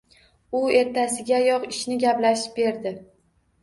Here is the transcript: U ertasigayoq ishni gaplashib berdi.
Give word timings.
U 0.59 0.61
ertasigayoq 0.79 1.71
ishni 1.71 2.01
gaplashib 2.09 2.61
berdi. 2.61 2.99